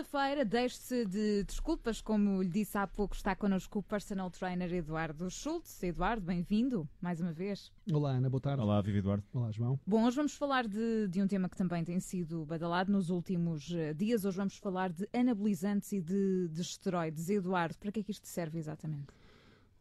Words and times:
quinta-feira, 0.00 0.46
deixe-se 0.46 1.04
de 1.04 1.44
desculpas, 1.44 2.00
como 2.00 2.42
lhe 2.42 2.48
disse 2.48 2.78
há 2.78 2.86
pouco, 2.86 3.14
está 3.14 3.36
connosco 3.36 3.80
o 3.80 3.82
personal 3.82 4.30
trainer 4.30 4.72
Eduardo 4.72 5.30
Schultz. 5.30 5.82
Eduardo, 5.82 6.24
bem-vindo 6.24 6.88
mais 7.02 7.20
uma 7.20 7.32
vez. 7.32 7.70
Olá, 7.92 8.12
Ana, 8.12 8.30
boa 8.30 8.40
tarde. 8.40 8.62
Olá, 8.62 8.80
Vivi 8.80 8.98
Eduardo. 8.98 9.22
Olá, 9.32 9.50
João. 9.52 9.78
Bom, 9.86 10.06
hoje 10.06 10.16
vamos 10.16 10.34
falar 10.34 10.66
de, 10.66 11.06
de 11.08 11.20
um 11.20 11.26
tema 11.26 11.50
que 11.50 11.56
também 11.56 11.84
tem 11.84 12.00
sido 12.00 12.46
badalado 12.46 12.90
nos 12.90 13.10
últimos 13.10 13.70
eh, 13.72 13.92
dias. 13.92 14.24
Hoje 14.24 14.38
vamos 14.38 14.56
falar 14.56 14.90
de 14.90 15.06
anabolizantes 15.12 15.92
e 15.92 16.00
de, 16.00 16.48
de 16.48 16.62
esteroides. 16.62 17.28
Eduardo, 17.28 17.76
para 17.78 17.92
que 17.92 18.00
é 18.00 18.02
que 18.02 18.10
isto 18.10 18.26
serve 18.26 18.58
exatamente? 18.58 19.08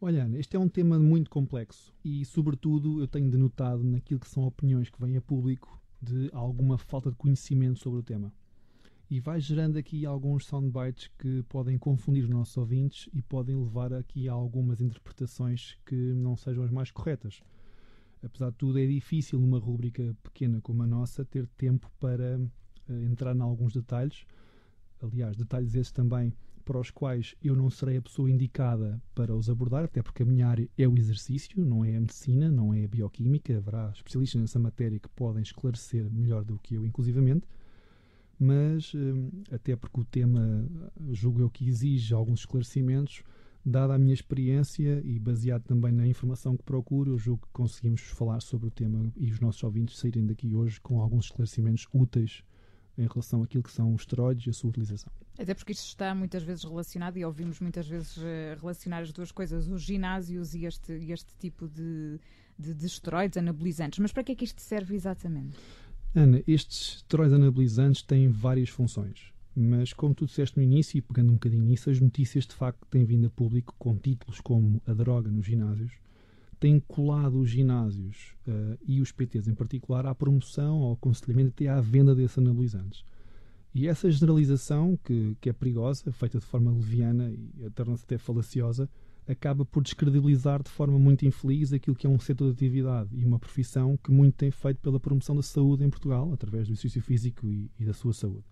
Olha, 0.02 0.26
Ana, 0.26 0.38
este 0.38 0.58
é 0.58 0.60
um 0.60 0.68
tema 0.68 1.00
muito 1.00 1.30
complexo 1.30 1.94
e, 2.04 2.26
sobretudo, 2.26 3.00
eu 3.00 3.08
tenho 3.08 3.32
denotado 3.32 3.86
naquilo 3.86 4.20
que 4.20 4.28
são 4.28 4.44
opiniões 4.44 4.90
que 4.90 5.00
vêm 5.00 5.16
a 5.16 5.22
público 5.22 5.82
de 6.02 6.30
alguma 6.34 6.78
falta 6.78 7.10
de 7.10 7.16
conhecimento 7.16 7.80
sobre 7.80 8.00
o 8.00 8.04
tema 8.04 8.34
e 9.10 9.20
vai 9.20 9.40
gerando 9.40 9.78
aqui 9.78 10.06
alguns 10.06 10.46
soundbites 10.46 11.10
que 11.18 11.42
podem 11.50 11.80
confundir 11.80 12.24
os 12.24 12.30
nossos 12.30 12.56
ouvintes 12.58 13.10
e 13.12 13.24
podem 13.24 13.56
levar 13.56 13.92
aqui 13.92 14.30
a 14.30 14.34
algumas 14.34 14.82
interpretações 14.82 15.76
que 15.84 15.96
não 15.96 16.38
sejam 16.38 16.64
as 16.64 16.70
mais 16.70 16.92
corretas. 16.92 17.42
Apesar 18.22 18.52
de 18.52 18.58
tudo, 18.58 18.78
é 18.78 18.86
difícil 18.86 19.40
numa 19.40 19.58
rúbrica 19.58 20.16
pequena 20.22 20.62
como 20.62 20.84
a 20.84 20.88
nossa 20.88 21.26
ter 21.26 21.48
tempo 21.58 21.90
para 22.00 22.38
uh, 22.38 22.94
entrar 23.04 23.36
em 23.36 23.42
alguns 23.42 23.74
detalhes. 23.74 24.26
Aliás, 25.02 25.36
detalhes 25.36 25.74
esses 25.74 25.92
também 25.92 26.32
para 26.64 26.80
os 26.80 26.92
quais 26.92 27.34
eu 27.42 27.56
não 27.56 27.72
serei 27.72 27.98
a 27.98 28.02
pessoa 28.02 28.30
indicada 28.30 29.02
para 29.16 29.36
os 29.36 29.50
abordar, 29.50 29.86
até 29.86 30.04
porque 30.04 30.22
a 30.22 30.26
minha 30.26 30.48
área 30.48 30.70
é 30.78 30.88
o 30.88 30.96
exercício, 30.96 31.66
não 31.66 31.84
é 31.84 31.96
a 31.96 32.00
medicina, 32.00 32.52
não 32.52 32.72
é 32.72 32.84
a 32.84 32.88
bioquímica. 32.88 33.58
Haverá 33.58 33.90
especialistas 33.90 34.40
nessa 34.40 34.60
matéria 34.60 35.00
que 35.00 35.10
podem 35.10 35.42
esclarecer 35.42 36.08
melhor 36.12 36.44
do 36.44 36.60
que 36.60 36.76
eu, 36.76 36.86
inclusivamente 36.86 37.48
mas 38.40 38.94
hum, 38.94 39.30
até 39.52 39.76
porque 39.76 40.00
o 40.00 40.06
tema, 40.06 40.66
julgo 41.12 41.42
eu 41.42 41.50
que 41.50 41.68
exige 41.68 42.14
alguns 42.14 42.42
esclarecimentos, 42.42 43.24
dada 43.66 43.94
a 43.94 44.00
minha 44.00 44.14
experiência 44.14 45.02
e 45.04 45.20
baseado 45.20 45.64
também 45.64 45.92
na 45.92 46.08
informação 46.08 46.56
que 46.56 46.64
procuro, 46.64 47.12
eu 47.12 47.18
julgo 47.18 47.46
que 47.46 47.54
conseguimos 47.54 48.02
falar 48.02 48.40
sobre 48.40 48.68
o 48.68 48.72
tema 48.72 49.12
e 49.18 49.32
os 49.32 49.40
nossos 49.40 49.62
ouvintes 49.64 49.98
saírem 49.98 50.26
daqui 50.26 50.56
hoje 50.56 50.80
com 50.80 51.02
alguns 51.02 51.26
esclarecimentos 51.26 51.88
úteis 51.94 52.44
em 52.98 53.08
relação 53.08 53.44
àquilo 53.44 53.64
que 53.64 53.72
são 53.72 53.94
os 53.94 54.02
esteroides 54.02 54.48
e 54.48 54.50
a 54.50 54.54
sua 54.54 54.70
utilização. 54.70 55.12
Até 55.38 55.54
porque 55.54 55.72
isto 55.72 55.86
está 55.86 56.14
muitas 56.14 56.44
vezes 56.44 56.66
relacionado 56.66 57.16
e 57.18 57.24
ouvimos 57.24 57.62
muitas 57.62 57.88
vezes 57.88 58.18
eh, 58.18 58.58
relacionar 58.60 59.00
as 59.00 59.14
duas 59.14 59.32
coisas, 59.32 59.68
os 59.70 59.82
ginásios 59.82 60.54
e 60.54 60.66
este, 60.66 60.92
este 61.10 61.34
tipo 61.38 61.68
de, 61.70 62.20
de, 62.58 62.74
de 62.74 62.86
esteroides 62.86 63.38
anabolizantes. 63.38 64.00
Mas 64.00 64.12
para 64.12 64.24
que 64.24 64.34
é 64.34 64.36
que 64.36 64.44
isto 64.44 64.62
serve 64.62 64.96
exatamente? 64.96 65.58
Ana, 66.16 66.42
estes 66.48 66.98
esteroides 66.98 67.36
anabolizantes 67.36 68.02
têm 68.02 68.30
várias 68.30 68.70
funções, 68.70 69.32
mas 69.56 69.94
como 69.94 70.16
tu 70.16 70.26
disseste 70.26 70.58
no 70.58 70.64
início, 70.64 70.98
e 70.98 71.02
pegando 71.02 71.30
um 71.30 71.34
bocadinho 71.34 71.64
nisso, 71.64 71.90
as 71.90 72.00
notícias 72.00 72.48
de 72.48 72.56
facto 72.56 72.88
têm 72.90 73.06
vindo 73.06 73.28
a 73.28 73.30
público 73.30 73.76
com 73.78 73.96
títulos 73.96 74.42
como 74.42 74.82
a 74.88 74.94
droga 74.94 75.30
nos 75.30 75.46
ginásios, 75.46 75.94
têm 76.60 76.80
colado 76.80 77.40
os 77.40 77.50
ginásios 77.50 78.34
uh, 78.48 78.78
e 78.86 79.02
os 79.02 79.12
PTs 79.12 79.48
em 79.48 79.54
particular 79.54 80.08
à 80.08 80.16
promoção, 80.16 80.78
ao 80.82 80.94
aconselhamento 80.94 81.50
até 81.50 81.68
à 81.68 81.80
venda 81.80 82.16
desses 82.16 82.40
anabolizantes. 82.40 83.06
E 83.74 83.88
essa 83.88 84.10
generalização, 84.10 84.98
que, 85.04 85.38
que 85.40 85.50
é 85.50 85.54
perigosa, 85.54 86.12
feita 86.12 86.40
de 86.40 86.46
forma 86.46 86.72
leviana 86.72 87.32
e 87.32 87.70
torna-se 87.70 88.04
até 88.04 88.18
falaciosa, 88.18 88.90
acaba 89.30 89.64
por 89.64 89.84
descredibilizar 89.84 90.64
de 90.64 90.70
forma 90.72 90.98
muito 90.98 91.24
infeliz 91.24 91.72
aquilo 91.72 91.96
que 91.96 92.08
é 92.08 92.10
um 92.10 92.20
setor 92.20 92.48
de 92.48 92.54
atividade 92.54 93.10
e 93.16 93.24
uma 93.24 93.38
profissão 93.38 93.96
que 93.96 94.12
muito 94.12 94.36
tem 94.36 94.50
feito 94.50 94.82
pela 94.82 95.00
promoção 95.00 95.36
da 95.36 95.44
saúde 95.44 95.84
em 95.84 95.90
Portugal, 95.90 96.34
através 96.34 96.68
do 96.68 96.74
exercício 96.74 97.00
físico 97.02 97.48
e, 97.48 97.70
e 97.80 97.86
da 97.86 97.94
sua 97.94 98.12
saúde. 98.12 98.44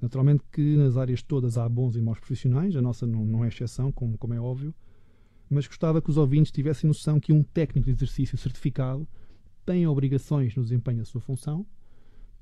Naturalmente 0.00 0.44
que 0.52 0.76
nas 0.76 0.98
áreas 0.98 1.22
todas 1.22 1.56
há 1.56 1.66
bons 1.66 1.96
e 1.96 2.02
maus 2.02 2.18
profissionais, 2.18 2.76
a 2.76 2.82
nossa 2.82 3.06
não, 3.06 3.24
não 3.24 3.42
é 3.42 3.48
exceção, 3.48 3.90
como, 3.90 4.18
como 4.18 4.34
é 4.34 4.40
óbvio, 4.40 4.74
mas 5.48 5.66
gostava 5.66 6.02
que 6.02 6.10
os 6.10 6.18
ouvintes 6.18 6.52
tivessem 6.52 6.88
noção 6.88 7.18
que 7.18 7.32
um 7.32 7.42
técnico 7.42 7.86
de 7.86 7.92
exercício 7.92 8.36
certificado 8.36 9.08
tem 9.64 9.86
obrigações 9.86 10.54
no 10.54 10.62
desempenho 10.62 10.98
da 10.98 11.04
sua 11.06 11.20
função 11.22 11.64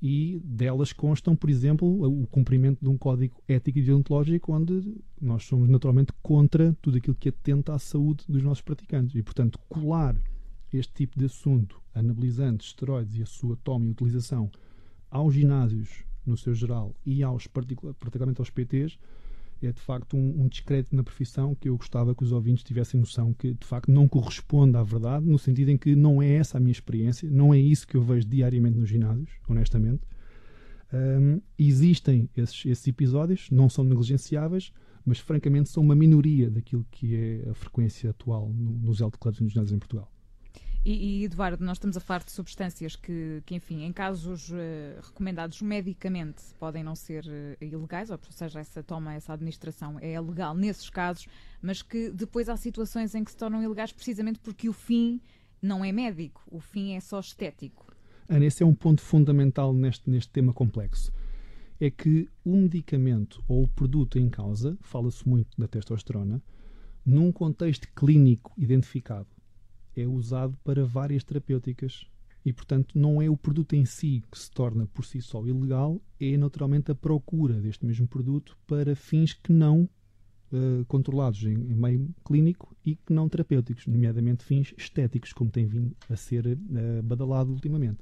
e 0.01 0.41
delas 0.43 0.91
constam, 0.91 1.35
por 1.35 1.49
exemplo, 1.49 1.87
o 2.03 2.25
cumprimento 2.25 2.79
de 2.81 2.89
um 2.89 2.97
código 2.97 3.41
ético 3.47 3.77
e 3.77 3.83
deontológico 3.83 4.51
onde 4.51 4.95
nós 5.21 5.43
somos 5.43 5.69
naturalmente 5.69 6.11
contra 6.23 6.75
tudo 6.81 6.97
aquilo 6.97 7.15
que 7.15 7.29
atenta 7.29 7.75
à 7.75 7.79
saúde 7.79 8.25
dos 8.27 8.41
nossos 8.41 8.63
praticantes. 8.63 9.15
E, 9.15 9.21
portanto, 9.21 9.59
colar 9.69 10.15
este 10.73 10.91
tipo 10.93 11.19
de 11.19 11.25
assunto, 11.25 11.79
anabolizantes, 11.93 12.67
esteroides 12.67 13.15
e 13.15 13.21
a 13.21 13.25
sua 13.27 13.55
toma 13.57 13.85
e 13.85 13.91
utilização 13.91 14.49
aos 15.09 15.35
ginásios, 15.35 16.03
no 16.25 16.37
seu 16.37 16.53
geral, 16.55 16.95
e 17.05 17.21
aos 17.21 17.45
particularmente 17.45 18.41
aos 18.41 18.49
PTs, 18.49 18.97
é 19.67 19.71
de 19.71 19.79
facto 19.81 20.15
um, 20.15 20.43
um 20.43 20.47
discreto 20.47 20.95
na 20.95 21.03
profissão 21.03 21.55
que 21.55 21.69
eu 21.69 21.77
gostava 21.77 22.15
que 22.15 22.23
os 22.23 22.31
ouvintes 22.31 22.63
tivessem 22.63 22.99
noção 22.99 23.33
que 23.33 23.53
de 23.53 23.65
facto 23.65 23.91
não 23.91 24.07
corresponde 24.07 24.77
à 24.77 24.83
verdade, 24.83 25.25
no 25.25 25.37
sentido 25.37 25.69
em 25.69 25.77
que 25.77 25.95
não 25.95 26.21
é 26.21 26.33
essa 26.33 26.57
a 26.57 26.61
minha 26.61 26.71
experiência, 26.71 27.29
não 27.29 27.53
é 27.53 27.59
isso 27.59 27.87
que 27.87 27.95
eu 27.95 28.01
vejo 28.01 28.27
diariamente 28.27 28.77
nos 28.77 28.89
ginásios, 28.89 29.29
honestamente. 29.47 30.01
Um, 30.93 31.41
existem 31.57 32.29
esses, 32.35 32.65
esses 32.65 32.87
episódios, 32.87 33.49
não 33.49 33.69
são 33.69 33.83
negligenciáveis, 33.83 34.73
mas 35.05 35.19
francamente 35.19 35.69
são 35.69 35.81
uma 35.81 35.95
minoria 35.95 36.49
daquilo 36.49 36.85
que 36.91 37.15
é 37.15 37.49
a 37.49 37.53
frequência 37.53 38.09
atual 38.09 38.49
no, 38.49 38.77
nos 38.77 38.99
health 38.99 39.13
clubs 39.19 39.39
e 39.39 39.43
nos 39.43 39.53
ginásios 39.53 39.73
em 39.73 39.79
Portugal. 39.79 40.11
E, 40.83 41.21
e, 41.21 41.25
Eduardo, 41.25 41.63
nós 41.63 41.77
estamos 41.77 41.95
a 41.95 41.99
falar 41.99 42.23
de 42.23 42.31
substâncias 42.31 42.95
que, 42.95 43.43
que 43.45 43.53
enfim, 43.53 43.83
em 43.83 43.93
casos 43.93 44.49
uh, 44.49 44.55
recomendados 45.03 45.61
medicamente 45.61 46.41
podem 46.59 46.83
não 46.83 46.95
ser 46.95 47.23
uh, 47.23 47.63
ilegais, 47.63 48.09
ou 48.09 48.19
seja, 48.31 48.59
essa 48.59 48.81
toma, 48.81 49.13
essa 49.13 49.33
administração 49.33 49.99
é 49.99 50.19
legal 50.19 50.55
nesses 50.55 50.89
casos, 50.89 51.27
mas 51.61 51.83
que 51.83 52.09
depois 52.09 52.49
há 52.49 52.57
situações 52.57 53.13
em 53.13 53.23
que 53.23 53.29
se 53.29 53.37
tornam 53.37 53.61
ilegais 53.61 53.91
precisamente 53.91 54.39
porque 54.39 54.67
o 54.67 54.73
fim 54.73 55.21
não 55.61 55.85
é 55.85 55.91
médico, 55.91 56.41
o 56.47 56.59
fim 56.59 56.93
é 56.95 56.99
só 56.99 57.19
estético. 57.19 57.85
Ana, 58.27 58.45
esse 58.45 58.63
é 58.63 58.65
um 58.65 58.73
ponto 58.73 59.01
fundamental 59.01 59.73
neste, 59.73 60.09
neste 60.09 60.31
tema 60.31 60.51
complexo. 60.51 61.13
É 61.79 61.91
que 61.91 62.27
o 62.43 62.55
medicamento 62.55 63.43
ou 63.47 63.63
o 63.63 63.67
produto 63.67 64.17
em 64.17 64.29
causa, 64.29 64.75
fala-se 64.81 65.27
muito 65.29 65.49
da 65.59 65.67
testosterona, 65.67 66.41
num 67.05 67.31
contexto 67.31 67.87
clínico 67.93 68.51
identificado 68.57 69.27
é 70.01 70.07
usado 70.07 70.57
para 70.63 70.83
várias 70.85 71.23
terapêuticas 71.23 72.05
e, 72.43 72.51
portanto, 72.51 72.97
não 72.97 73.21
é 73.21 73.29
o 73.29 73.37
produto 73.37 73.75
em 73.75 73.85
si 73.85 74.23
que 74.31 74.37
se 74.37 74.49
torna 74.49 74.87
por 74.87 75.05
si 75.05 75.21
só 75.21 75.45
ilegal, 75.45 76.01
é 76.19 76.35
naturalmente 76.37 76.91
a 76.91 76.95
procura 76.95 77.61
deste 77.61 77.85
mesmo 77.85 78.07
produto 78.07 78.57
para 78.65 78.95
fins 78.95 79.33
que 79.33 79.53
não 79.53 79.87
uh, 80.51 80.83
controlados 80.87 81.43
em, 81.43 81.53
em, 81.53 81.75
meio 81.75 82.09
clínico 82.25 82.75
e 82.83 82.95
que 82.95 83.13
não 83.13 83.29
terapêuticos, 83.29 83.85
nomeadamente 83.85 84.43
fins 84.43 84.73
estéticos, 84.75 85.33
como 85.33 85.51
tem 85.51 85.67
vindo 85.67 85.95
a 86.09 86.15
ser 86.15 86.47
uh, 86.47 87.03
badalado 87.03 87.51
ultimamente. 87.51 87.99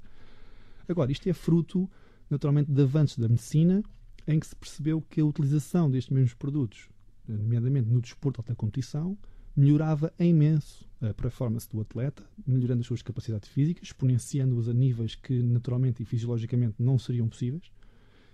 Agora, 0.87 1.11
isto 1.11 1.27
é 1.27 1.33
fruto, 1.33 1.89
naturalmente, 2.29 2.71
de 2.71 2.81
avanços 2.81 3.17
da 3.17 3.27
medicina 3.27 3.83
em 4.25 4.39
que 4.39 4.47
se 4.47 4.55
percebeu 4.55 5.01
que 5.01 5.19
a 5.19 5.25
utilização 5.25 5.89
destes 5.89 6.13
mesmos 6.13 6.33
produtos, 6.33 6.87
nomeadamente 7.27 7.89
no 7.89 8.01
desporto 8.01 8.37
de 8.37 8.41
alta 8.41 8.55
competição, 8.55 9.17
melhorava 9.59 10.13
imenso 10.17 10.87
a 11.01 11.13
performance 11.13 11.67
do 11.69 11.81
atleta, 11.81 12.23
melhorando 12.47 12.79
as 12.79 12.87
suas 12.87 13.01
capacidades 13.01 13.49
físicas, 13.49 13.89
exponenciando-as 13.89 14.69
a 14.69 14.73
níveis 14.73 15.15
que 15.15 15.43
naturalmente 15.43 16.01
e 16.01 16.05
fisiologicamente 16.05 16.75
não 16.79 16.97
seriam 16.97 17.27
possíveis 17.27 17.69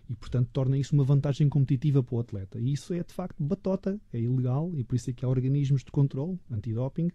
e, 0.07 0.15
portanto, 0.15 0.49
torna 0.53 0.77
isso 0.77 0.93
uma 0.93 1.03
vantagem 1.03 1.49
competitiva 1.49 2.03
para 2.03 2.15
o 2.15 2.19
atleta. 2.19 2.59
E 2.59 2.71
isso 2.71 2.93
é, 2.93 3.03
de 3.03 3.11
facto, 3.11 3.43
batota, 3.43 3.99
é 4.13 4.19
ilegal 4.19 4.71
e 4.75 4.83
por 4.83 4.95
isso 4.95 5.09
é 5.09 5.13
que 5.13 5.25
há 5.25 5.27
organismos 5.27 5.83
de 5.83 5.91
controle, 5.91 6.39
antidoping, 6.51 7.09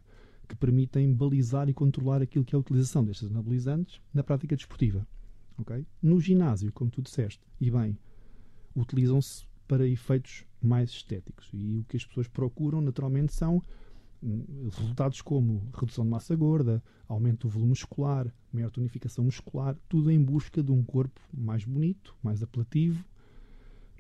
que 0.48 0.56
permitem 0.56 1.15
balizar 1.15 1.68
e 1.68 1.72
controlar 1.72 2.21
aquilo 2.21 2.45
que 2.45 2.54
é 2.54 2.56
a 2.56 2.60
utilização 2.60 3.04
destes 3.04 3.30
anabolizantes 3.30 4.01
na 4.13 4.24
prática 4.24 4.56
desportiva. 4.56 5.06
Okay? 5.56 5.86
No 6.03 6.21
ginásio, 6.21 6.72
como 6.72 6.91
tu 6.91 7.01
disseste, 7.01 7.47
e 7.60 7.71
bem, 7.71 7.97
utilizam-se 8.74 9.45
para 9.68 9.86
efeitos 9.86 10.45
mais 10.60 10.91
estéticos. 10.91 11.48
E 11.54 11.78
o 11.78 11.84
que 11.84 11.97
as 11.97 12.04
pessoas 12.04 12.27
procuram, 12.27 12.80
naturalmente, 12.80 13.33
são 13.33 13.63
resultados 14.22 15.22
como 15.22 15.68
redução 15.74 16.04
de 16.04 16.10
massa 16.10 16.34
gorda, 16.36 16.82
aumento 17.08 17.46
do 17.46 17.52
volume 17.52 17.70
muscular, 17.70 18.32
maior 18.52 18.70
tonificação 18.70 19.24
muscular, 19.24 19.76
tudo 19.88 20.10
em 20.10 20.22
busca 20.22 20.62
de 20.62 20.70
um 20.70 20.82
corpo 20.82 21.20
mais 21.32 21.64
bonito, 21.64 22.14
mais 22.22 22.42
apelativo. 22.42 23.04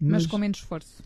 Mas, 0.00 0.12
mas 0.12 0.26
com 0.26 0.38
menos 0.38 0.58
esforço. 0.58 1.02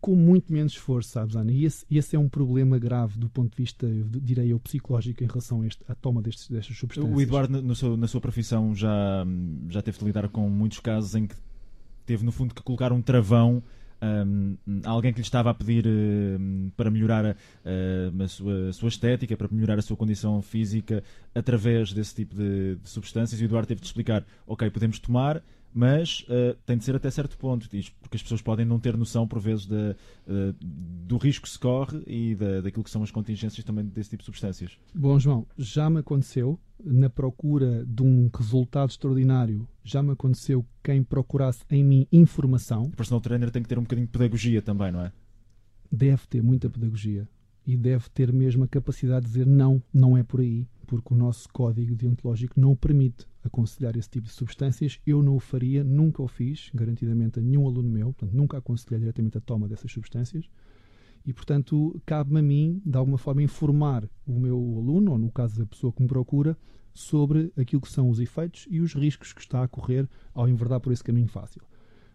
Com 0.00 0.14
muito 0.14 0.52
menos 0.52 0.72
esforço, 0.72 1.10
sabes, 1.10 1.34
Ana? 1.34 1.50
E 1.50 1.64
esse, 1.64 1.84
esse, 1.90 2.14
é 2.14 2.18
um 2.18 2.28
problema 2.28 2.78
grave 2.78 3.18
do 3.18 3.28
ponto 3.28 3.50
de 3.50 3.62
vista, 3.62 3.88
direi 4.22 4.52
eu, 4.52 4.60
psicológico 4.60 5.24
em 5.24 5.26
relação 5.26 5.62
a 5.62 5.66
este, 5.66 5.82
à 5.88 5.94
toma 5.94 6.20
destes, 6.20 6.48
destas 6.48 6.76
substâncias. 6.76 7.16
O 7.16 7.20
Eduardo, 7.20 7.62
no 7.62 7.74
seu, 7.74 7.96
na 7.96 8.06
sua 8.06 8.20
profissão, 8.20 8.74
já, 8.74 9.24
já 9.68 9.80
teve 9.80 9.98
de 9.98 10.04
lidar 10.04 10.28
com 10.28 10.48
muitos 10.48 10.80
casos 10.80 11.14
em 11.14 11.26
que 11.26 11.34
teve, 12.04 12.24
no 12.24 12.32
fundo, 12.32 12.54
que 12.54 12.62
colocar 12.62 12.92
um 12.92 13.00
travão 13.00 13.62
alguém 14.84 15.12
que 15.12 15.18
lhe 15.18 15.24
estava 15.24 15.50
a 15.50 15.54
pedir 15.54 15.84
para 16.76 16.90
melhorar 16.90 17.26
a, 17.26 18.24
a, 18.24 18.28
sua, 18.28 18.68
a, 18.68 18.72
sua, 18.72 18.88
estética, 18.88 19.36
para 19.36 19.48
melhorar 19.50 19.78
a 19.78 19.82
sua 19.82 19.96
condição 19.96 20.40
física 20.42 21.02
através 21.34 21.92
desse 21.92 22.14
tipo 22.14 22.34
de, 22.34 22.76
de 22.76 22.88
substâncias, 22.88 23.40
e 23.40 23.44
o 23.44 23.46
Eduardo 23.46 23.68
teve 23.68 23.80
de 23.80 23.86
explicar: 23.86 24.24
ok, 24.46 24.70
podemos 24.70 24.98
tomar, 24.98 25.42
mas 25.74 26.20
uh, 26.28 26.56
tem 26.64 26.78
de 26.78 26.84
ser 26.84 26.94
até 26.94 27.10
certo 27.10 27.36
ponto, 27.36 27.68
porque 28.00 28.16
as 28.16 28.22
pessoas 28.22 28.40
podem 28.40 28.64
não 28.64 28.78
ter 28.78 28.96
noção, 28.96 29.26
por 29.26 29.40
vezes, 29.40 29.66
de, 29.66 29.74
uh, 29.74 30.54
do 30.60 31.16
risco 31.16 31.44
que 31.44 31.50
se 31.50 31.58
corre 31.58 32.00
e 32.06 32.36
da, 32.36 32.60
daquilo 32.60 32.84
que 32.84 32.90
são 32.90 33.02
as 33.02 33.10
contingências 33.10 33.64
também 33.64 33.84
desse 33.84 34.10
tipo 34.10 34.22
de 34.22 34.26
substâncias. 34.26 34.78
Bom, 34.94 35.18
João, 35.18 35.44
já 35.58 35.90
me 35.90 35.98
aconteceu, 35.98 36.60
na 36.82 37.10
procura 37.10 37.84
de 37.84 38.04
um 38.04 38.30
resultado 38.32 38.90
extraordinário, 38.90 39.66
já 39.82 40.00
me 40.00 40.12
aconteceu 40.12 40.64
quem 40.80 41.02
procurasse 41.02 41.64
em 41.68 41.82
mim 41.82 42.06
informação. 42.12 42.84
O 42.84 42.90
personal 42.90 43.20
trainer 43.20 43.50
tem 43.50 43.62
que 43.62 43.68
ter 43.68 43.78
um 43.78 43.82
bocadinho 43.82 44.06
de 44.06 44.12
pedagogia 44.12 44.62
também, 44.62 44.92
não 44.92 45.00
é? 45.00 45.12
Deve 45.90 46.22
ter 46.28 46.40
muita 46.40 46.70
pedagogia 46.70 47.28
e 47.66 47.76
deve 47.76 48.08
ter 48.10 48.32
mesmo 48.32 48.62
a 48.62 48.68
capacidade 48.68 49.26
de 49.26 49.32
dizer 49.32 49.46
não, 49.46 49.82
não 49.92 50.16
é 50.16 50.22
por 50.22 50.40
aí, 50.40 50.68
porque 50.84 51.12
o 51.12 51.16
nosso 51.16 51.48
código 51.52 51.94
deontológico 51.94 52.58
não 52.60 52.76
permite 52.76 53.26
aconselhar 53.42 53.96
esse 53.96 54.08
tipo 54.08 54.26
de 54.26 54.32
substâncias. 54.32 55.00
Eu 55.06 55.22
não 55.22 55.36
o 55.36 55.40
faria, 55.40 55.82
nunca 55.82 56.22
o 56.22 56.28
fiz, 56.28 56.70
garantidamente 56.74 57.38
a 57.38 57.42
nenhum 57.42 57.66
aluno 57.66 57.88
meu, 57.88 58.12
portanto, 58.12 58.32
nunca 58.32 58.58
aconselhei 58.58 59.00
diretamente 59.00 59.38
a 59.38 59.40
toma 59.40 59.68
dessas 59.68 59.90
substâncias. 59.90 60.48
E, 61.26 61.32
portanto, 61.32 62.00
cabe-me 62.04 62.40
a 62.40 62.42
mim, 62.42 62.82
de 62.84 62.98
alguma 62.98 63.16
forma, 63.16 63.42
informar 63.42 64.08
o 64.26 64.38
meu 64.38 64.56
aluno, 64.56 65.12
ou 65.12 65.18
no 65.18 65.30
caso 65.30 65.58
da 65.58 65.66
pessoa 65.66 65.92
que 65.92 66.02
me 66.02 66.08
procura, 66.08 66.56
sobre 66.92 67.52
aquilo 67.56 67.82
que 67.82 67.90
são 67.90 68.08
os 68.08 68.20
efeitos 68.20 68.66
e 68.70 68.80
os 68.80 68.94
riscos 68.94 69.32
que 69.32 69.40
está 69.40 69.64
a 69.64 69.68
correr 69.68 70.08
ao 70.32 70.48
enverdar 70.48 70.80
por 70.80 70.92
esse 70.92 71.02
caminho 71.02 71.26
fácil. 71.26 71.62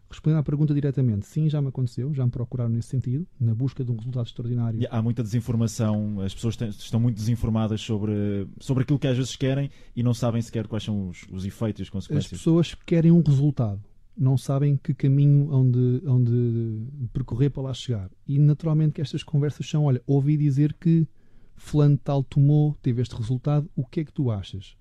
Respondendo 0.10 0.40
à 0.40 0.44
pergunta 0.44 0.74
diretamente, 0.74 1.28
sim, 1.28 1.48
já 1.48 1.62
me 1.62 1.68
aconteceu, 1.68 2.12
já 2.14 2.26
me 2.26 2.32
procuraram 2.32 2.72
nesse 2.72 2.88
sentido, 2.88 3.28
na 3.40 3.54
busca 3.54 3.84
de 3.84 3.92
um 3.92 3.96
resultado 3.96 4.26
extraordinário. 4.26 4.82
E 4.82 4.88
há 4.90 5.02
muita 5.02 5.22
desinformação, 5.22 6.20
as 6.22 6.34
pessoas 6.34 6.56
têm, 6.56 6.70
estão 6.70 7.00
muito 7.00 7.16
desinformadas 7.16 7.80
sobre, 7.82 8.48
sobre 8.60 8.84
aquilo 8.84 8.98
que 8.98 9.08
às 9.08 9.16
vezes 9.16 9.36
querem 9.36 9.70
e 9.96 10.02
não 10.02 10.14
sabem 10.14 10.42
sequer 10.42 10.68
quais 10.68 10.84
são 10.84 11.10
os, 11.10 11.28
os 11.32 11.46
efeitos 11.46 11.80
e 11.80 11.84
as 11.84 11.90
consequências. 11.90 12.34
As 12.34 12.40
pessoas 12.40 12.74
querem 12.74 13.12
um 13.12 13.22
resultado, 13.22 13.82
não 14.18 14.38
sabem 14.38 14.78
que 14.78 14.94
caminho 14.94 15.52
onde, 15.52 16.02
onde 16.06 16.88
percorrer 17.14 17.50
para 17.52 17.64
lá 17.64 17.74
chegar. 17.74 18.10
E 18.28 18.40
naturalmente 18.40 18.94
que 18.94 19.02
estas 19.02 19.24
conversas 19.24 19.70
são: 19.70 19.86
olha, 19.86 20.02
ouvi 20.08 20.36
dizer 20.36 20.74
que 20.74 21.08
Fulano 21.56 21.98
tal 21.98 22.24
tomou, 22.24 22.76
teve 22.82 23.02
este 23.02 23.16
resultado, 23.16 23.70
o 23.76 23.86
que 23.86 24.00
é 24.00 24.04
que 24.06 24.14
tu 24.14 24.32
achas? 24.32 24.76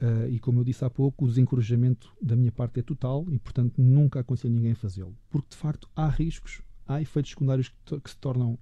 Uh, 0.00 0.28
e 0.30 0.38
como 0.38 0.60
eu 0.60 0.64
disse 0.64 0.84
há 0.84 0.90
pouco, 0.90 1.24
o 1.24 1.28
desencorajamento 1.28 2.12
da 2.22 2.36
minha 2.36 2.52
parte 2.52 2.78
é 2.78 2.82
total 2.82 3.26
e, 3.30 3.38
portanto, 3.38 3.74
nunca 3.78 4.20
aconselho 4.20 4.54
ninguém 4.54 4.72
a 4.72 4.76
fazê-lo. 4.76 5.16
Porque, 5.28 5.48
de 5.50 5.56
facto, 5.56 5.88
há 5.94 6.08
riscos, 6.08 6.62
há 6.86 7.02
efeitos 7.02 7.32
secundários 7.32 7.72
que, 7.84 8.00
que 8.00 8.10
se 8.10 8.16
tornam 8.16 8.56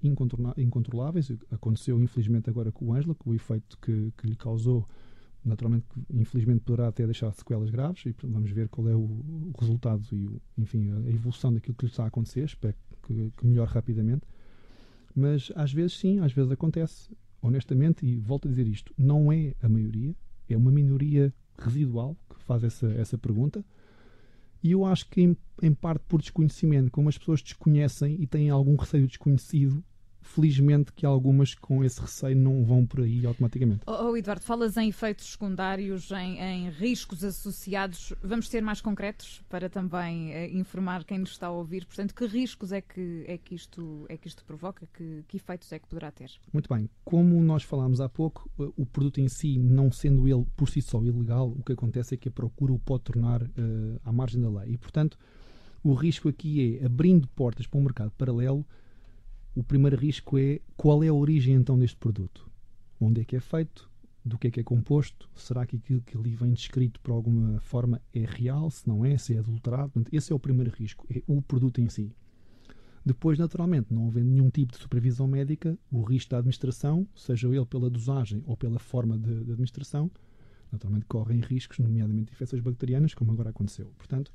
incontroláveis. 0.57 1.31
Aconteceu, 1.51 2.01
infelizmente, 2.01 2.49
agora 2.49 2.73
com 2.73 2.87
o 2.87 2.95
Ângela, 2.95 3.15
com 3.15 3.31
o 3.31 3.35
efeito 3.35 3.77
que, 3.79 4.13
que, 4.17 4.27
lhe 4.27 4.35
causou, 4.35 4.89
naturalmente, 5.45 5.85
infelizmente, 6.11 6.61
poderá 6.61 6.89
até 6.89 7.05
deixar 7.05 7.31
sequelas 7.33 7.69
graves. 7.69 8.07
E 8.07 8.15
vamos 8.23 8.51
ver 8.51 8.71
qual 8.71 8.89
é 8.89 8.97
o, 8.97 9.01
o 9.01 9.53
resultado 9.61 10.03
e, 10.13 10.27
o, 10.27 10.41
enfim, 10.57 10.91
a 10.91 11.11
evolução 11.11 11.53
daquilo 11.53 11.75
que 11.75 11.85
lhe 11.85 11.91
está 11.91 12.05
a 12.05 12.09
acontecer. 12.09 12.45
Espero 12.45 12.75
que, 13.03 13.31
que 13.37 13.47
melhore 13.47 13.71
rapidamente. 13.71 14.23
Mas, 15.15 15.53
às 15.55 15.71
vezes, 15.71 15.99
sim, 15.99 16.19
às 16.21 16.33
vezes 16.33 16.51
acontece. 16.51 17.11
Honestamente, 17.43 18.07
e 18.07 18.19
volto 18.19 18.49
a 18.49 18.51
dizer 18.51 18.67
isto, 18.67 18.95
não 18.97 19.31
é 19.31 19.55
a 19.63 19.69
maioria 19.69 20.17
é 20.55 20.57
uma 20.57 20.71
minoria 20.71 21.33
residual 21.59 22.17
que 22.29 22.43
faz 22.45 22.63
essa, 22.65 22.87
essa 22.93 23.19
pergunta. 23.19 23.65
E 24.63 24.73
eu 24.73 24.85
acho 24.85 25.09
que, 25.09 25.23
em, 25.23 25.37
em 25.63 25.73
parte 25.73 26.05
por 26.09 26.21
desconhecimento, 26.21 26.91
como 26.91 27.09
as 27.09 27.19
pessoas 27.19 27.43
desconhecem 27.43 28.17
e 28.21 28.27
têm 28.27 28.51
algum 28.51 28.77
receio 28.77 29.07
desconhecido, 29.07 29.85
felizmente 30.27 30.93
que 30.93 31.07
algumas 31.07 31.55
com 31.55 31.85
esse 31.85 32.01
receio 32.01 32.37
não 32.37 32.65
vão 32.65 32.85
por 32.85 33.01
aí 33.01 33.25
automaticamente. 33.25 33.83
Oh, 33.87 34.11
oh 34.11 34.17
Eduardo, 34.17 34.43
falas 34.43 34.77
em 34.77 34.89
efeitos 34.89 35.27
secundários, 35.27 36.11
em, 36.11 36.39
em, 36.39 36.71
riscos 36.71 37.25
associados. 37.25 38.13
Vamos 38.23 38.49
ser 38.49 38.63
mais 38.63 38.81
concretos 38.81 39.43
para 39.49 39.71
também 39.71 40.33
eh, 40.33 40.51
informar 40.51 41.05
quem 41.05 41.19
nos 41.19 41.31
está 41.31 41.47
a 41.47 41.51
ouvir. 41.51 41.87
Portanto, 41.87 42.15
que 42.15 42.27
riscos 42.27 42.73
é 42.73 42.81
que, 42.81 43.25
é 43.27 43.39
que, 43.39 43.55
isto, 43.55 44.05
é 44.09 44.17
que 44.17 44.29
isto 44.29 44.45
provoca? 44.45 44.87
Que, 44.93 45.25
que 45.29 45.37
efeitos 45.37 45.71
é 45.73 45.79
que 45.79 45.87
poderá 45.87 46.11
ter? 46.11 46.31
Muito 46.53 46.73
bem. 46.73 46.91
Como 47.05 47.41
nós 47.43 47.63
falámos 47.63 48.01
há 48.01 48.09
pouco, 48.09 48.51
eh, 48.59 48.69
o 48.77 48.85
produto 48.85 49.21
em 49.21 49.29
si, 49.29 49.59
não 49.59 49.91
sendo 49.91 50.29
ele 50.29 50.45
por 50.57 50.69
si 50.69 50.83
só 50.83 51.03
ilegal, 51.03 51.49
o 51.49 51.63
que 51.63 51.73
acontece 51.73 52.15
é 52.15 52.19
que 52.19 52.29
a 52.29 52.33
procura 52.33 52.73
o 52.73 52.79
pode 52.79 53.05
tornar 53.05 53.43
uh, 53.43 54.01
à 54.05 54.13
margem 54.13 54.41
da 54.41 54.49
lei. 54.49 54.73
E, 54.73 54.77
portanto, 54.77 55.19
o 55.83 55.95
risco 55.95 56.29
aqui 56.29 56.79
é, 56.81 56.87
abrindo 56.87 57.29
portas 57.29 57.67
para 57.67 57.79
um 57.79 57.83
mercado 57.85 58.11
paralelo, 58.19 58.67
o 59.57 59.65
primeiro 59.65 59.97
risco 59.97 60.37
é 60.37 60.61
qual 60.77 61.03
é 61.03 61.09
a 61.09 61.15
origem 61.15 61.55
então 61.55 61.79
deste 61.79 61.97
produto? 61.97 62.47
Onde 63.01 63.23
é 63.23 63.25
que 63.25 63.35
é 63.35 63.41
feito? 63.41 63.91
Do 64.23 64.37
que 64.37 64.49
é 64.49 64.51
que 64.51 64.61
é 64.61 64.63
composto? 64.63 65.31
Será 65.35 65.65
que 65.65 65.77
aquilo 65.77 66.03
que 66.03 66.15
ali 66.15 66.35
vem 66.35 66.53
descrito 66.53 67.01
por 67.01 67.13
alguma 67.13 67.59
forma 67.61 68.03
é 68.13 68.27
real? 68.27 68.71
Se 68.71 68.87
não 68.87 69.03
é, 69.03 69.17
se 69.17 69.35
é 69.35 69.39
adulterado? 69.39 70.05
esse 70.13 70.31
é 70.31 70.37
o 70.37 70.39
primeiro 70.39 70.71
risco, 70.71 71.07
é 71.11 71.23
o 71.27 71.41
produto 71.41 71.81
em 71.81 71.89
si. 71.89 72.15
Depois, 73.03 73.39
naturalmente, 73.39 73.95
não 73.95 74.07
havendo 74.09 74.29
nenhum 74.29 74.51
tipo 74.51 74.75
de 74.75 74.79
supervisão 74.79 75.27
médica, 75.27 75.79
o 75.91 76.03
risco 76.03 76.33
da 76.33 76.39
administração, 76.39 77.09
seja 77.15 77.49
ele 77.49 77.65
pela 77.65 77.89
dosagem 77.89 78.43
ou 78.47 78.59
pela 78.59 78.79
forma 78.79 79.17
de, 79.17 79.43
de 79.43 79.53
administração, 79.53 80.11
naturalmente 80.71 81.07
correm 81.07 81.41
riscos, 81.41 81.79
nomeadamente 81.79 82.31
infecções 82.31 82.61
bacterianas, 82.61 83.15
como 83.15 83.33
agora 83.33 83.51
aconteceu. 83.51 83.91
Portanto, 83.97 84.31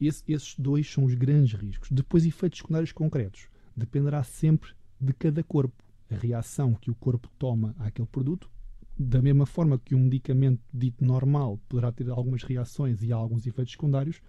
esse, 0.00 0.22
esses 0.26 0.54
dois 0.58 0.90
são 0.90 1.04
os 1.04 1.12
grandes 1.12 1.52
riscos. 1.52 1.90
Depois, 1.90 2.24
efeitos 2.24 2.60
secundários 2.60 2.92
concretos 2.92 3.48
dependerá 3.76 4.22
sempre 4.22 4.70
de 5.00 5.12
cada 5.12 5.42
corpo. 5.42 5.82
A 6.10 6.16
reação 6.16 6.74
que 6.74 6.90
o 6.90 6.94
corpo 6.94 7.28
toma 7.38 7.74
àquele 7.78 8.06
produto, 8.06 8.50
da 8.96 9.20
mesma 9.20 9.46
forma 9.46 9.78
que 9.78 9.94
um 9.94 10.00
medicamento 10.00 10.60
dito 10.72 11.04
normal 11.04 11.58
poderá 11.68 11.90
ter 11.90 12.08
algumas 12.10 12.42
reações 12.42 13.02
e 13.02 13.12
alguns 13.12 13.46
efeitos 13.46 13.72
secundários, 13.72 14.20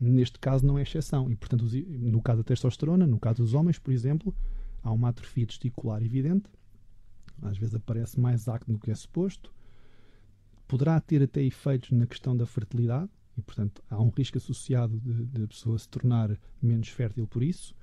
neste 0.00 0.38
caso 0.38 0.66
não 0.66 0.78
é 0.78 0.82
exceção. 0.82 1.30
E, 1.30 1.36
portanto, 1.36 1.66
no 1.86 2.20
caso 2.20 2.38
da 2.38 2.44
testosterona, 2.44 3.06
no 3.06 3.20
caso 3.20 3.42
dos 3.42 3.54
homens, 3.54 3.78
por 3.78 3.92
exemplo, 3.92 4.34
há 4.82 4.90
uma 4.90 5.10
atrofia 5.10 5.46
testicular 5.46 6.02
evidente, 6.02 6.48
às 7.42 7.56
vezes 7.56 7.74
aparece 7.74 8.18
mais 8.18 8.48
acne 8.48 8.74
do 8.74 8.80
que 8.80 8.90
é 8.90 8.94
suposto, 8.94 9.52
poderá 10.66 11.00
ter 11.00 11.22
até 11.22 11.42
efeitos 11.42 11.90
na 11.90 12.06
questão 12.06 12.36
da 12.36 12.46
fertilidade, 12.46 13.10
e, 13.36 13.42
portanto, 13.42 13.82
há 13.88 14.00
um 14.00 14.10
risco 14.10 14.38
associado 14.38 14.98
de, 15.00 15.24
de 15.26 15.44
a 15.44 15.48
pessoa 15.48 15.78
se 15.78 15.88
tornar 15.88 16.36
menos 16.60 16.88
fértil 16.88 17.26
por 17.26 17.42
isso. 17.42 17.74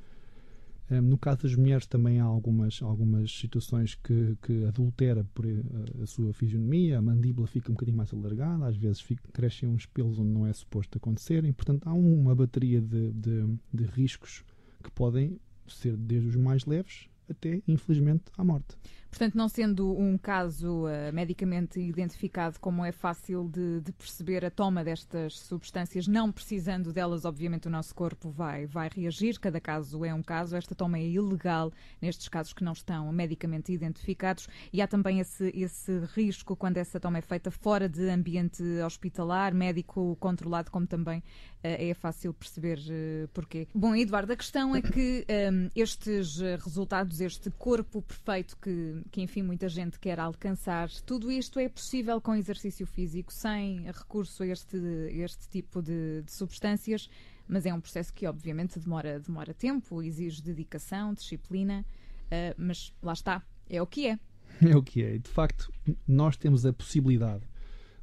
No 0.90 1.18
caso 1.18 1.44
das 1.44 1.56
mulheres 1.56 1.86
também 1.86 2.20
há 2.20 2.24
algumas, 2.24 2.82
algumas 2.82 3.32
situações 3.32 3.96
que, 3.96 4.38
que 4.42 4.64
adultera 4.64 5.26
por 5.34 5.46
a, 5.46 5.50
eh, 5.50 6.04
a, 6.04 6.06
sua 6.06 6.32
fisionomia, 6.32 6.98
a 6.98 7.02
mandíbula 7.02 7.46
fica 7.46 7.70
um 7.70 7.76
bocadinho 7.76 7.98
mais 7.98 8.14
alargada, 8.14 8.66
às 8.66 8.78
vezes 8.78 9.02
fica, 9.02 9.22
crescem 9.34 9.68
uns 9.68 9.86
pelos 9.86 10.18
onde 10.18 10.30
não 10.30 10.48
é 10.48 10.54
suposto 10.54 10.98
acontecerem, 10.98 11.52
portanto 11.52 11.88
há 11.88 11.94
uma 11.94 12.34
bateria 12.34 12.80
de, 12.80 13.12
de, 13.12 13.58
de 13.74 13.84
riscos 13.84 14.46
que 14.82 14.90
podem 14.92 15.38
ser 15.68 15.98
desde 15.98 16.30
os 16.30 16.36
mais 16.38 16.66
leves 16.66 17.10
até, 17.30 17.62
infelizmente, 17.68 18.26
à 18.38 18.44
morte. 18.44 18.78
Portanto, 19.10 19.36
não 19.36 19.48
sendo 19.48 19.98
um 19.98 20.18
caso 20.18 20.86
uh, 20.86 21.14
medicamente 21.14 21.80
identificado, 21.80 22.60
como 22.60 22.84
é 22.84 22.92
fácil 22.92 23.50
de, 23.52 23.82
de, 23.82 23.92
perceber 23.92 24.46
a 24.46 24.52
toma 24.52 24.84
destas 24.84 25.40
substâncias, 25.40 26.08
não 26.08 26.32
precisando 26.32 26.92
delas, 26.94 27.26
obviamente 27.26 27.68
o 27.68 27.72
nosso 27.72 27.96
corpo 27.96 28.30
vai, 28.30 28.66
vai 28.66 28.90
reagir. 28.94 29.40
Cada 29.40 29.60
caso 29.60 30.04
é 30.04 30.14
um 30.14 30.22
caso. 30.22 30.56
Esta 30.56 30.76
toma 30.76 30.98
é 30.98 31.08
ilegal 31.08 31.72
nestes 32.02 32.28
casos 32.28 32.54
que 32.54 32.64
não 32.64 32.74
estão 32.74 33.12
medicamente 33.12 33.72
identificados. 33.72 34.48
E 34.72 34.82
há 34.82 34.88
também 34.88 35.20
esse, 35.20 35.52
esse 35.56 36.00
risco 36.14 36.56
quando 36.56 36.78
essa 36.78 37.00
toma 37.00 37.18
é 37.18 37.22
feita 37.22 37.50
fora 37.50 37.88
de 37.88 38.10
ambiente 38.10 38.62
hospitalar, 38.86 39.54
médico 39.54 40.16
controlado, 40.20 40.70
como 40.70 40.86
também 40.86 41.20
uh, 41.20 41.24
é 41.64 41.94
fácil 41.94 42.34
perceber 42.34 42.78
uh, 42.78 43.28
porquê. 43.30 43.68
Bom, 43.74 43.96
Eduardo, 43.96 44.34
a 44.34 44.38
questão 44.38 44.76
é 44.76 44.82
que 44.82 45.26
um, 45.52 45.70
estes 45.76 46.40
resultados, 46.64 47.17
este 47.22 47.50
corpo 47.52 48.02
perfeito 48.02 48.58
que 48.58 49.04
que 49.12 49.22
enfim 49.22 49.42
muita 49.42 49.68
gente 49.70 50.00
quer 50.00 50.20
alcançar. 50.20 50.90
Tudo 51.06 51.32
isto 51.32 51.60
é 51.60 51.70
possível 51.70 52.20
com 52.22 52.36
exercício 52.36 52.86
físico, 52.86 53.32
sem 53.34 53.84
recurso 53.86 54.44
a 54.44 54.48
este, 54.48 54.78
este 55.12 55.50
tipo 55.50 55.82
de, 55.82 56.22
de 56.24 56.32
substâncias, 56.32 57.10
mas 57.48 57.66
é 57.66 57.74
um 57.74 57.82
processo 57.82 58.14
que 58.14 58.28
obviamente 58.28 58.80
demora, 58.80 59.20
demora 59.20 59.54
tempo, 59.54 60.02
exige 60.02 60.42
dedicação, 60.42 61.14
disciplina, 61.14 61.86
uh, 62.26 62.56
mas 62.58 62.94
lá 63.02 63.14
está, 63.14 63.44
é 63.70 63.82
o 63.82 63.88
que 63.88 64.08
é. 64.08 64.20
É 64.62 64.76
o 64.76 64.82
que 64.82 65.04
é. 65.04 65.18
De 65.18 65.30
facto, 65.30 65.72
nós 66.08 66.36
temos 66.36 66.66
a 66.66 66.74
possibilidade 66.74 67.44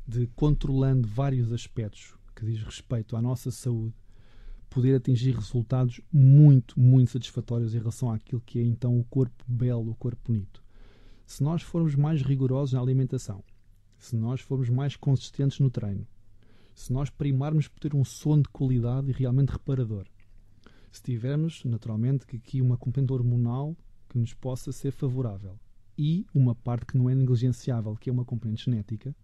de, 0.07 0.27
controlando 0.37 1.09
vários 1.09 1.53
aspectos 1.53 2.15
que 2.35 2.45
diz 2.45 2.63
respeito 2.63 3.17
à 3.17 3.23
nossa 3.23 3.51
saúde, 3.51 3.95
poder 4.75 4.97
atingir 4.97 5.37
resultados 5.37 6.01
muito, 6.13 6.79
muito 6.79 7.13
satisfatórios 7.13 7.77
em 7.77 7.79
relação 7.79 8.11
àquilo 8.11 8.43
que 8.45 8.59
é 8.59 8.63
então 8.63 8.99
o 8.99 9.05
corpo 9.05 9.45
belo, 9.47 9.93
o 9.93 9.95
corpo 9.95 10.21
bonito. 10.27 10.61
Se 11.25 11.45
nós 11.45 11.63
formos 11.63 11.95
mais 11.95 12.21
rigorosos 12.23 12.73
na 12.73 12.81
alimentação, 12.81 13.45
se 13.97 14.17
nós 14.17 14.41
formos 14.41 14.69
mais 14.69 14.97
consistentes 14.97 15.61
no 15.61 15.71
treino, 15.71 16.05
se 16.75 16.93
nós 16.93 17.09
primarmos 17.09 17.69
por 17.69 17.79
ter 17.79 17.95
um 17.95 18.05
sono 18.05 18.43
de 18.43 18.49
qualidade 18.49 19.11
e 19.11 19.13
realmente 19.13 19.51
reparador, 19.51 20.07
se 20.91 21.01
tivermos, 21.01 21.65
naturalmente, 21.65 22.27
que 22.27 22.37
aqui 22.37 22.61
uma 22.61 22.77
componente 22.77 23.13
hormonal 23.13 23.77
que 24.09 24.19
nos 24.19 24.35
possa 24.35 24.73
ser 24.73 24.91
favorável 24.91 25.57
e 25.97 26.27
uma 26.35 26.55
parte 26.55 26.87
que 26.87 26.99
não 26.99 27.09
é 27.09 27.15
negligenciável, 27.15 27.95
que 27.95 28.11
é 28.11 28.13
uma 28.13 28.25
componente 28.25 28.65
genética, 28.65 29.15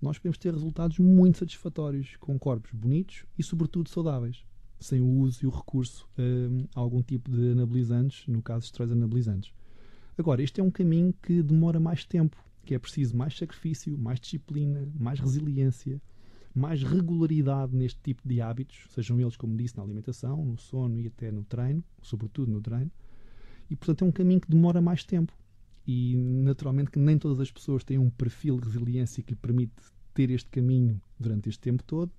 nós 0.00 0.18
podemos 0.18 0.38
ter 0.38 0.52
resultados 0.52 0.98
muito 0.98 1.38
satisfatórios, 1.38 2.16
com 2.16 2.38
corpos 2.38 2.72
bonitos 2.72 3.24
e, 3.38 3.42
sobretudo, 3.42 3.88
saudáveis, 3.88 4.44
sem 4.78 5.00
o 5.00 5.08
uso 5.08 5.44
e 5.44 5.46
o 5.46 5.50
recurso 5.50 6.08
hum, 6.18 6.66
a 6.74 6.80
algum 6.80 7.02
tipo 7.02 7.30
de 7.30 7.52
anabolizantes, 7.52 8.26
no 8.26 8.42
caso, 8.42 8.66
esteroides 8.66 8.96
anabolizantes. 8.96 9.52
Agora, 10.18 10.42
este 10.42 10.60
é 10.60 10.64
um 10.64 10.70
caminho 10.70 11.14
que 11.22 11.42
demora 11.42 11.80
mais 11.80 12.04
tempo, 12.04 12.36
que 12.64 12.74
é 12.74 12.78
preciso 12.78 13.16
mais 13.16 13.36
sacrifício, 13.36 13.96
mais 13.96 14.18
disciplina, 14.18 14.88
mais 14.98 15.20
resiliência, 15.20 16.00
mais 16.54 16.82
regularidade 16.82 17.76
neste 17.76 18.00
tipo 18.00 18.26
de 18.26 18.40
hábitos, 18.40 18.86
sejam 18.94 19.20
eles, 19.20 19.36
como 19.36 19.56
disse, 19.56 19.76
na 19.76 19.82
alimentação, 19.82 20.44
no 20.44 20.56
sono 20.56 20.98
e 20.98 21.06
até 21.06 21.30
no 21.30 21.44
treino, 21.44 21.84
sobretudo 22.02 22.50
no 22.50 22.60
treino. 22.60 22.90
E, 23.68 23.76
portanto, 23.76 24.04
é 24.04 24.08
um 24.08 24.12
caminho 24.12 24.40
que 24.40 24.50
demora 24.50 24.80
mais 24.80 25.04
tempo. 25.04 25.32
E, 25.86 26.16
naturalmente, 26.16 26.90
que 26.90 26.98
nem 26.98 27.18
todas 27.18 27.40
as 27.40 27.50
pessoas 27.50 27.84
têm 27.84 27.98
um 27.98 28.10
perfil 28.10 28.58
de 28.58 28.66
resiliência 28.66 29.22
que 29.22 29.32
lhe 29.32 29.38
permite 29.40 29.72
ter 30.12 30.30
este 30.30 30.50
caminho 30.50 31.00
durante 31.18 31.48
este 31.48 31.60
tempo 31.60 31.82
todo. 31.84 32.10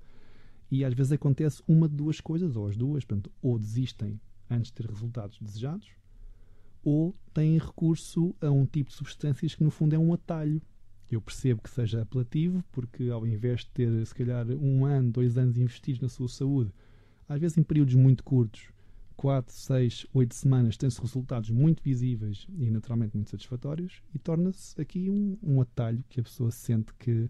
E, 0.71 0.86
às 0.86 0.93
vezes, 0.93 1.12
acontece 1.12 1.62
uma 1.67 1.88
de 1.88 1.95
duas 1.95 2.21
coisas, 2.21 2.55
ou 2.55 2.67
as 2.67 2.77
duas, 2.77 3.03
portanto, 3.03 3.31
ou 3.41 3.59
desistem 3.59 4.19
antes 4.50 4.71
de 4.71 4.75
ter 4.75 4.86
resultados 4.86 5.38
desejados, 5.41 5.89
ou 6.83 7.13
têm 7.33 7.57
recurso 7.57 8.33
a 8.41 8.50
um 8.50 8.65
tipo 8.65 8.89
de 8.89 8.95
substâncias 8.95 9.53
que, 9.53 9.63
no 9.63 9.71
fundo, 9.71 9.93
é 9.93 10.00
um 10.00 10.13
atalho 10.13 10.62
eu 11.09 11.21
percebo 11.21 11.62
que 11.62 11.69
seja 11.69 12.01
apelativo, 12.01 12.63
porque 12.71 13.09
ao 13.09 13.25
invés 13.25 13.62
de 13.62 13.67
ter, 13.67 14.05
se 14.05 14.13
calhar, 14.13 14.45
um 14.50 14.86
ano, 14.86 15.12
dois 15.12 15.38
anos 15.38 15.57
investidos 15.57 16.01
na 16.01 16.09
sua 16.09 16.27
saúde, 16.27 16.71
às 17.29 17.39
vezes 17.39 17.57
em 17.57 17.63
períodos 17.63 17.95
muito 17.95 18.24
curtos, 18.24 18.69
4, 19.17 19.51
6, 19.51 20.07
8 20.13 20.36
semanas, 20.36 20.77
tem-se 20.77 21.01
resultados 21.01 21.50
muito 21.50 21.81
visíveis 21.83 22.47
e 22.55 22.69
naturalmente 22.69 23.15
muito 23.15 23.31
satisfatórios 23.31 24.03
e 24.13 24.19
torna-se 24.19 24.79
aqui 24.79 25.09
um, 25.09 25.38
um, 25.41 25.59
atalho 25.59 26.03
que 26.07 26.19
a 26.19 26.24
pessoa 26.24 26.51
sente 26.51 26.93
que, 26.93 27.27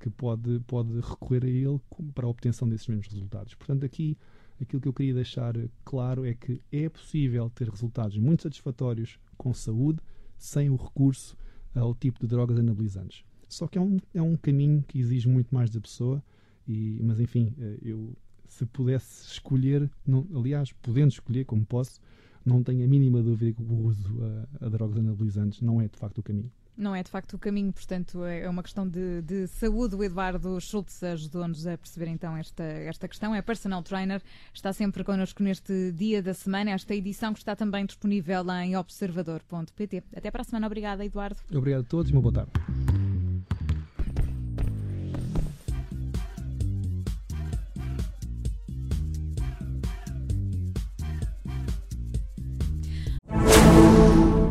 que 0.00 0.10
pode, 0.10 0.58
pode 0.66 1.00
recorrer 1.00 1.44
a 1.44 1.48
ele 1.48 1.80
para 2.12 2.26
a 2.26 2.28
obtenção 2.28 2.68
desses 2.68 2.88
mesmos 2.88 3.06
resultados. 3.06 3.54
Portanto, 3.54 3.86
aqui 3.86 4.18
aquilo 4.60 4.82
que 4.82 4.88
eu 4.88 4.92
queria 4.92 5.14
deixar 5.14 5.54
claro 5.84 6.26
é 6.26 6.34
que 6.34 6.60
é 6.72 6.88
possível 6.88 7.48
ter 7.50 7.68
resultados 7.68 8.18
muito 8.18 8.42
satisfatórios 8.42 9.16
com 9.36 9.54
saúde 9.54 10.00
sem 10.36 10.68
o 10.68 10.76
recurso 10.76 11.36
ao 11.72 11.94
tipo 11.94 12.18
de 12.18 12.26
drogas 12.26 12.58
anabolizantes. 12.58 13.24
Só 13.48 13.68
que 13.68 13.78
é 13.78 13.80
um, 13.80 13.96
é 14.12 14.20
um 14.20 14.36
caminho 14.36 14.82
que 14.86 14.98
exige 14.98 15.28
muito 15.28 15.54
mais 15.54 15.70
da 15.70 15.80
pessoa, 15.80 16.22
e, 16.66 17.00
mas 17.02 17.20
enfim, 17.20 17.54
eh, 17.58 17.78
eu 17.82 18.14
se 18.48 18.66
pudesse 18.66 19.26
escolher, 19.32 19.90
não, 20.06 20.26
aliás, 20.34 20.72
podendo 20.72 21.12
escolher 21.12 21.44
como 21.44 21.64
posso, 21.64 22.00
não 22.44 22.62
tenho 22.62 22.84
a 22.84 22.88
mínima 22.88 23.22
dúvida 23.22 23.52
que 23.52 23.62
o 23.62 23.86
uso 23.86 24.18
a, 24.60 24.66
a 24.66 24.68
drogas 24.68 24.98
anabolizantes 24.98 25.60
não 25.60 25.80
é 25.80 25.88
de 25.88 25.96
facto 25.96 26.18
o 26.18 26.22
caminho 26.22 26.50
não 26.78 26.94
é 26.94 27.02
de 27.02 27.10
facto 27.10 27.34
o 27.34 27.38
caminho, 27.38 27.72
portanto 27.72 28.24
é 28.24 28.48
uma 28.48 28.62
questão 28.62 28.88
de, 28.88 29.20
de 29.22 29.48
saúde. 29.48 29.96
O 29.96 30.04
Eduardo 30.04 30.60
Schultz 30.60 31.02
ajudou-nos 31.02 31.66
a 31.66 31.76
perceber 31.76 32.06
então 32.06 32.36
esta, 32.36 32.62
esta 32.62 33.08
questão. 33.08 33.34
É 33.34 33.42
personal 33.42 33.82
trainer, 33.82 34.22
está 34.54 34.72
sempre 34.72 35.02
connosco 35.02 35.42
neste 35.42 35.90
dia 35.90 36.22
da 36.22 36.32
semana. 36.32 36.70
Esta 36.70 36.94
edição 36.94 37.32
que 37.32 37.40
está 37.40 37.56
também 37.56 37.84
disponível 37.84 38.48
em 38.62 38.76
observador.pt. 38.76 40.04
Até 40.14 40.30
para 40.30 40.42
a 40.42 40.44
semana. 40.44 40.66
Obrigada, 40.68 41.04
Eduardo. 41.04 41.40
Obrigado 41.52 41.80
a 41.80 41.88
todos 41.88 42.10
e 42.10 42.14
uma 42.14 42.22
boa 42.22 42.32
tarde. 42.32 43.07